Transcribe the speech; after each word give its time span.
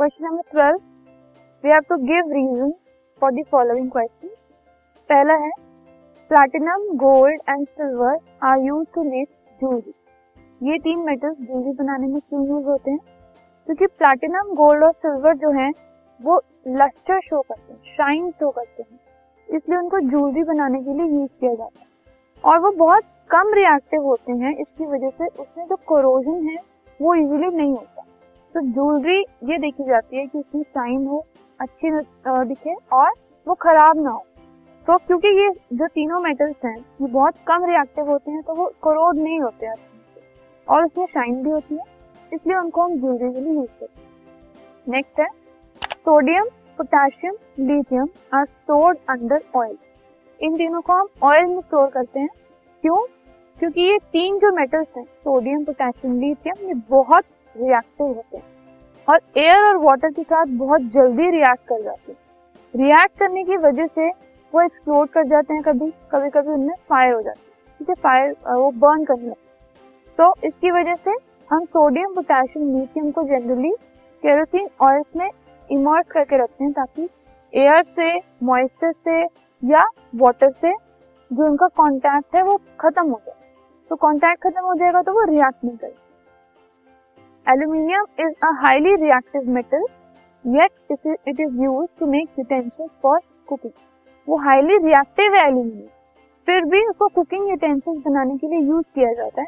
Question 0.00 0.26
number 0.26 0.42
twelve 0.50 0.76
we 1.64 1.70
have 1.70 1.80
to 1.80 1.96
give 1.96 2.30
reasons 2.32 2.94
for 3.20 3.32
the 3.32 3.42
following 3.50 3.90
question 3.90 4.28
पहला 5.08 5.34
है 5.34 5.50
platinum 6.28 6.96
gold 6.96 7.40
and 7.48 7.68
silver 7.68 8.18
are 8.42 8.58
use 8.58 8.88
to 8.94 9.02
make 9.02 9.28
jewellery 9.60 9.94
ये 10.72 10.78
तीन 10.78 10.98
metals 10.98 11.42
jewellery 11.42 11.72
बनाने 11.72 12.06
में 12.06 12.20
क्यों 12.20 12.48
use 12.48 12.66
होते 12.66 12.90
हैं? 12.90 12.98
क्योंकि 13.66 13.86
प्लैटिनम 13.86 14.54
गोल्ड 14.54 14.84
और 14.84 14.92
सिल्वर 14.92 15.36
जो 15.36 15.50
है, 15.50 15.70
वो 16.22 16.42
लस्टर 16.68 17.20
शो 17.20 17.40
करते 17.40 17.72
हैं 17.72 17.80
शाइन 17.84 18.30
शो 18.30 18.50
करते 18.50 18.82
हैं। 18.82 19.00
इसलिए 19.56 19.78
उनको 19.78 20.00
ज्वेलरी 20.00 20.42
बनाने 20.42 20.82
के 20.82 20.94
लिए 20.94 21.06
यूज़ 21.06 21.34
किया 21.40 21.54
जाता 21.54 21.80
है। 21.80 21.86
और 22.44 22.58
वो 22.58 22.70
बहुत 22.70 23.02
कम 23.30 23.54
रिएक्टिव 23.54 24.02
होते 24.02 24.32
हैं, 24.32 24.56
इसकी 24.56 24.86
वजह 24.86 25.10
से 25.10 25.26
उसमें 25.26 25.66
जो 25.66 25.76
कोरोजन 25.76 26.48
है, 26.48 26.56
वो 27.02 27.14
इजीली 27.14 27.56
नहीं 27.56 27.74
होता। 27.74 28.02
तो 28.54 28.60
ज्वेलरी 28.62 29.18
ये 29.50 29.58
देखी 29.58 29.84
जाती 29.84 30.16
है 30.16 30.26
कि 30.26 30.38
उसमें 30.38 30.62
शाइन 30.62 31.06
हो 31.06 31.24
अच्छी 31.60 31.90
दिखे 32.46 32.74
और 32.92 33.10
वो 33.46 33.54
खराब 33.54 34.02
ना 34.02 34.10
हो। 34.10 34.24
सो 34.86 34.92
so, 34.92 35.06
क्योंकि 35.06 35.28
ये 35.28 35.48
जो 35.72 35.86
तीनों 35.86 36.20
मेटल्स 36.20 36.64
हैं 36.64 36.76
ये 36.76 37.06
बहुत 37.06 37.34
कम 37.46 37.64
रिएक्टिव 37.64 38.10
होते 38.10 38.30
हैं 38.30 38.42
तो 38.42 38.54
वो 38.54 38.66
करोड 38.84 39.16
नहीं 39.16 39.40
होते 39.40 39.66
हैं 39.66 39.74
और 40.68 40.84
उसमें 40.84 41.06
शाइन 41.06 41.42
भी 41.42 41.50
होती 41.50 41.74
है 41.74 41.84
इसलिए 42.32 42.56
उनको 42.56 42.82
हम 42.82 42.98
ज्वेलरी 43.00 43.32
के 43.32 43.40
लिए 43.40 43.54
यूज़ 43.54 43.70
करते 43.80 44.00
हैं। 44.00 44.08
नेक्स्ट 44.88 45.20
है 45.20 45.28
sodium 45.98 46.44
potassium 46.78 47.34
lithium 47.60 48.08
are 48.34 48.44
stored 48.46 48.98
under 49.10 49.42
oil 49.56 49.76
इन 50.40 50.56
तीनों 50.56 50.80
को 50.80 50.92
हम 50.92 51.08
ऑयल 51.22 51.46
में 51.46 51.60
स्टोर 51.60 51.88
करते 51.90 52.20
हैं। 52.20 52.28
क्यों? 52.84 52.96
क्योंकि 53.56 53.82
ये 53.82 53.98
तीन 54.12 54.38
जो 54.38 54.52
मेटल्स 54.52 54.92
हैं 54.96 55.04
सोडियम 55.04 55.64
पोटेशियम 55.64 56.20
लिथियम 56.20 56.66
ये 56.68 56.74
बहुत 56.90 57.24
रिएक्टिव 57.56 58.06
होते। 58.06 58.36
हैं 58.36 58.44
और 59.08 59.20
एयर 59.38 59.64
और 59.64 59.76
वाटर 59.84 60.10
के 60.10 60.22
साथ 60.22 60.46
बहुत 60.58 60.82
जल्दी 60.94 61.30
रिएक्ट 61.30 61.68
कर 61.68 61.82
जाते 61.82 62.12
हैं। 62.12 62.18
रिएक्ट 62.74 63.18
करने 63.18 63.44
की 63.44 63.56
वजह 63.58 63.86
से 63.86 64.08
वो 64.52 64.62
एक्सप्लोड 64.62 65.08
कर 65.08 65.26
जाते 65.28 65.54
हैं 65.54 65.62
कभी 65.62 65.90
कभी 66.12 66.30
कभी 66.30 66.52
उनमें 66.52 66.74
फायर 66.90 67.12
हो 67.12 67.20
जाती 67.22 67.40
है। 67.40 67.78
ठीक 67.78 67.88
है 67.88 67.94
फायर 67.96 68.34
वो 68.48 68.70
बर्न 68.78 69.04
करने 69.04 69.26
लगते 69.26 70.10
सो 70.10 70.24
so, 70.24 70.44
इसकी 70.44 70.70
वजह 70.70 70.94
से 70.94 71.10
हम 71.50 71.64
सोडियम 71.66 72.14
पोटेशियम 72.14 72.78
लिथियम 72.78 73.10
को 73.10 73.22
जनरली 73.24 73.70
केरोसिन 74.22 74.68
ऑयल्स 74.82 75.10
में 75.16 75.30
इमर्स 75.70 76.10
करके 76.10 76.36
रखते 76.36 76.64
हैं 76.64 76.72
ताकि 76.72 77.08
एयर 77.52 77.82
से 77.84 78.14
मॉइस्चर 78.42 78.92
से 78.92 79.22
या 79.62 79.84
वाटर 80.16 80.50
से 80.50 80.72
जो 81.30 81.46
उनका 81.46 81.66
कांटेक्ट 81.78 82.34
है 82.36 82.42
वो 82.42 82.56
खत्म 82.80 83.08
हो 83.08 83.20
जाए। 83.26 83.38
तो 83.90 83.96
कांटेक्ट 83.96 84.42
खत्म 84.42 84.64
हो 84.64 84.74
जाएगा 84.74 85.02
तो 85.02 85.12
वो 85.12 85.24
रिएक्ट 85.24 85.64
नहीं 85.64 85.76
करेगा। 85.76 86.09
Aluminium 87.46 88.04
is 88.20 88.32
a 88.44 88.48
highly 88.60 88.94
reactive 88.96 89.50
metal 89.52 89.84
yet 90.44 90.92
it 91.28 91.40
is 91.40 91.56
use 91.62 91.94
to 92.00 92.06
make 92.06 92.38
utensils 92.38 92.96
for 93.02 93.18
cooking 93.48 93.72
वो 94.28 94.36
हाईली 94.44 94.76
रिएक्टिव 94.78 95.34
है 95.34 95.46
एल्यूमिनियम 95.46 95.88
फिर 96.48 96.64
भी 96.64 96.84
उसको 96.86 97.08
कुकिंग 97.14 97.48
यूटेंसिल्स 97.50 98.02
बनाने 98.04 98.36
के 98.38 98.48
लिए 98.48 98.60
यूज़ 98.68 98.90
किया 98.94 99.12
जाता 99.12 99.42
है। 99.42 99.46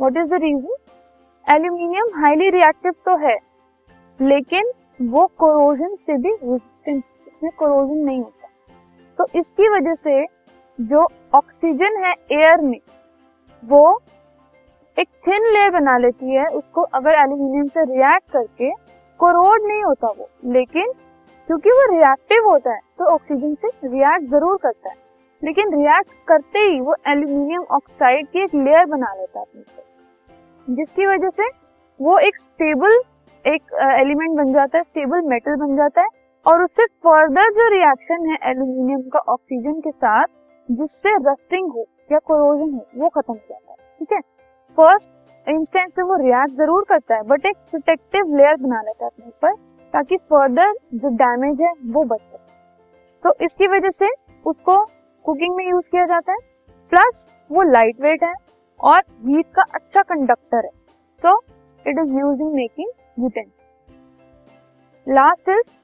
What 0.00 0.16
is 0.16 0.28
the 0.28 0.40
reason 0.42 1.54
aluminium 1.54 2.10
highly 2.16 2.50
reactive 2.50 2.92
तो 3.06 3.16
है 3.26 3.36
लेकिन 4.20 4.72
वो 5.08 5.26
कोरोजन 5.38 5.94
से 5.96 6.16
भी 6.18 6.32
रेजिस्टेंट 6.34 7.02
इसमें 7.28 7.50
कोरोजन 7.58 8.04
नहीं 8.04 8.20
होता। 8.20 8.48
सो 9.14 9.24
so, 9.24 9.36
इसकी 9.36 9.68
वजह 9.68 9.94
से 9.94 10.24
जो 10.78 11.06
ऑक्सीजन 11.34 12.02
है 12.04 12.14
एयर 12.32 12.60
में 12.60 12.80
वो 13.62 13.84
एक 14.96 15.08
थिन 15.26 15.44
लेयर 15.44 15.70
बना 15.70 15.96
लेती 15.98 16.34
है, 16.34 16.46
उसको 16.48 16.82
अगर 16.94 17.14
एल्यूमिनियम 17.16 17.68
से 17.68 17.84
रिएक्ट 17.86 18.32
करके 18.32 18.70
कोरोड 19.20 19.66
नहीं 19.66 19.82
होता 19.84 20.08
वो, 20.08 20.28
लेकिन 20.46 20.92
क्योंकि 21.48 21.70
वो 21.70 21.86
रिएक्टिव 21.90 22.48
होता 22.48 22.72
है 22.72 22.80
तो 22.98 23.04
ऑक्सीजन 23.04 23.54
से 23.54 23.68
रिएक्ट 23.84 24.26
ज़रूर 24.30 24.56
करता 24.62 24.90
है। 24.90 24.96
लेकिन 25.42 25.72
रिएक्ट 25.74 26.10
करते 26.28 26.58
ही 26.60 26.80
वो 26.80 26.94
एल्यूमिनियम 27.08 27.62
ऑक्साइड 27.72 28.26
की 28.28 28.42
एक 28.42 28.54
लेयर 28.56 28.84
बना 28.86 29.12
लेता 29.14 29.38
है 29.40 29.44
अपने 29.44 30.74
जिसकी 30.76 31.06
वजह 31.06 31.28
से 31.30 31.48
वो 32.00 32.18
एक 32.20 32.36
स्टेबल 32.38 33.00
एक 33.44 33.72
एलिमेंट 33.92 34.36
बन 34.36 34.52
जाता 34.52 34.78
है 34.78 34.82
स्टेबल 34.84 35.22
मेटल 35.28 35.56
बन 35.56 35.76
जाता 35.76 36.00
है, 36.00 36.08
और 36.46 36.62
उससे 36.62 36.84
फर्दर 37.04 37.50
जो 37.54 37.68
रिएक्शन 37.70 38.28
है 38.30 38.36
एल्यूमिनियम 38.50 39.00
का 39.08 39.18
ऑक्सीजन 39.28 39.80
के 39.80 39.90
साथ, 39.90 40.26
जिससे 40.68 41.16
रस्टिंग 41.22 41.72
हो 41.72 41.86
या 42.12 42.18
कोरोजन 42.20 42.74
हो, 42.74 42.86
वो 42.96 43.08
खत्म 43.08 43.32
हो 43.32 43.38
जाता 43.40 43.72
है, 43.72 43.76
ठीक 43.98 44.12
है? 44.12 44.20
फ़र्स्ट 44.78 45.10
इंस्टेंस 45.46 45.90
पे 45.96 46.02
वो 46.02 46.16
रिएक्ट 46.22 46.56
ज़रूर 46.56 46.84
करता 46.88 47.14
है 47.14 47.22
बट 47.28 47.46
एक 47.46 47.56
प्रोटेक्टिव 47.70 48.36
लेयर 48.36 48.56
बना 48.56 48.80
लेता 48.82 49.04
है 49.04 49.10
अपने 49.10 49.26
ऊपर, 49.26 49.54
ताकि 49.94 50.16
फर्दर 50.16 50.72
जो 50.94 51.08
डैमेज 51.16 51.60
है, 51.60 51.72
वो 51.86 52.04
बच 52.04 52.20
सके 52.20 52.50
तो 53.24 53.34
इसकी 53.44 53.66
वजह 53.68 53.90
से 53.90 54.08
उसको 54.46 54.84
कुकिंग 55.24 55.56
में 55.56 55.68
यूज़ 55.68 55.90
किया 55.90 56.06
जाता 56.06 56.32
है 56.32 56.38
प्लस 56.92 57.28
वो 57.52 57.62
लाइट 57.72 58.00
वेट 58.00 58.24
है 58.24 58.34
और 58.80 59.02
हीट 59.26 59.46
का 59.56 59.62
अच्छा 59.74 60.02
कंडक्टर 60.04 60.64
है 60.64 60.70
so 61.22 61.38
it 61.84 61.98
is 61.98 62.14
use 62.14 62.42
in 62.42 62.54
making 62.54 62.90
utensils. 63.16 63.94
Last 65.06 65.48
is, 65.48 65.76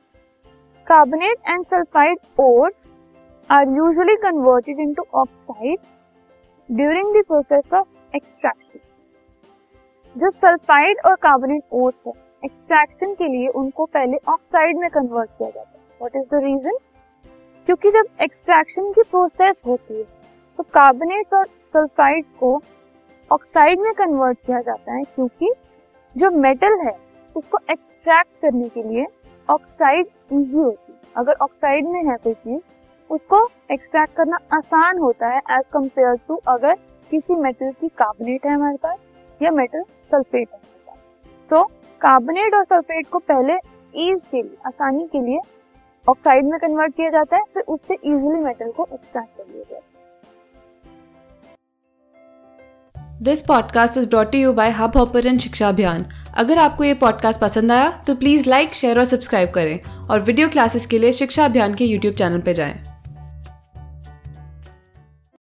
carbonate 0.87 1.41
and 1.45 1.65
sulfide 1.65 2.17
ores 2.37 2.91
are 3.51 3.65
usually 3.65 4.17
converted 4.19 4.79
into 4.79 5.03
oxides 5.15 5.97
during 6.69 7.15
the 7.15 7.23
process 7.27 7.71
of 7.73 7.85
extraction. 8.15 8.81
जो 10.17 10.31
सल्फाइड 10.31 11.01
और 11.07 11.15
कार्बोनेट 11.15 11.63
ओर्स 11.73 12.03
है 12.07 12.13
extraction 12.43 13.15
के 13.15 13.29
लिए 13.29 13.49
उनको 13.57 13.85
पहले 13.87 14.17
ऑक्साइड 14.29 14.79
में 14.79 14.89
कन्वर्ट 14.91 15.31
किया 15.31 15.51
जाता 15.51 15.71
है। 15.71 15.85
व्हाट 16.01 16.17
इज़ 16.17 16.25
द 16.31 16.43
रीजन 16.45 16.77
क्योंकि 17.69 17.91
जब 17.91 18.23
एक्सट्रैक्शन 18.23 18.91
की 18.93 19.03
प्रोसेस 19.11 19.63
होती 19.67 19.95
है 19.95 20.05
तो 20.59 20.63
कार्बोनेट्स 20.75 21.35
और 21.35 21.47
सल्फाइड्स 21.61 22.31
को 22.31 22.51
ऑक्साइड 23.31 23.81
में 23.81 23.93
कन्वर्ट 23.95 24.39
किया 24.47 24.61
जाता 24.61 24.95
है 24.95 25.03
क्योंकि 25.05 25.53
जो 26.17 26.31
मेटल 26.31 26.79
है, 26.81 26.93
उसको 27.37 27.59
एक्सट्रैक्ट 27.71 28.41
करने 28.43 28.69
के 28.69 28.83
लिए 28.83 29.07
ऑक्साइड 29.49 30.07
इजी 30.33 30.59
होती 30.59 30.93
है। 30.93 30.99
अगर 31.17 31.33
ऑक्साइड 31.43 31.89
में 31.89 32.03
है 32.05 32.17
कोई 32.17 32.35
चीज़, 32.35 32.63
उसको 33.11 33.47
एक्सट्रैक्ट 33.71 34.15
करना 34.17 34.39
आसान 34.53 34.99
होता 34.99 35.29
है 35.29 35.41
एज 35.51 35.67
कंपेयर 35.73 36.15
टू 36.29 36.41
अगर 36.49 36.77
किसी 37.11 37.35
मेटल 37.35 37.71
की 37.71 37.89
कार्बोनेट 37.89 38.47
है 38.47 38.55
हमारे 38.55 38.77
पास, 38.77 38.99
या 39.41 39.51
मेटल 39.51 39.83
सल्फेट 40.11 40.49
है 40.53 40.61
सो 41.47 41.63
कार्बोनेट 42.01 42.55
और 42.55 42.65
सल्फेट 42.65 43.09
को 43.09 43.19
पहले 43.19 43.55
ईज 43.95 44.27
के 44.31 44.43
लिए, 44.43 44.57
आसानी 44.67 45.07
के 45.07 45.21
लिए 45.21 45.39
ऑक्साइड 46.07 46.45
में 46.45 46.59
कन्वर्ट 46.61 46.95
किया 46.95 47.11
जाता 47.11 47.37
है, 47.37 47.43
फिर 47.55 47.63
उससे 47.69 47.95
इजीली 47.95 48.41
मेटल 48.45 48.71
को 48.71 48.87
एक्सट्रैक्ट 48.93 49.37
कर 49.37 49.45
लिया 49.45 49.63
जाता 49.63 49.77
है। 49.77 49.97
This 53.23 53.41
podcast 53.43 53.99
is 53.99 54.09
brought 54.09 54.35
you 54.35 54.53
by 54.53 54.71
Hubhopper 54.97 55.37
शिक्षा 55.39 55.69
अभियान 55.69 56.05
अगर 56.37 56.59
आपको 56.59 56.85
ये 56.85 56.95
पॉडकास्ट 56.97 57.41
पसंद 57.41 57.73
आया 57.73 57.91
तो 58.07 58.15
प्लीज़ 58.15 58.49
लाइक 58.51 58.75
शेयर 58.75 58.99
और 58.99 59.05
सब्सक्राइब 59.05 59.51
करें। 59.51 59.81
और 60.11 60.21
वीडियो 60.21 60.49
क्लासेस 60.49 60.87
के 60.87 60.99
लिए 60.99 61.13
शिक्षा 61.13 61.45
अभियान 61.45 61.75
के 61.75 61.85
यूट्यूब 61.85 62.15
चैनल 62.15 62.41
पर 62.41 62.53
जाएँ। 62.53 62.75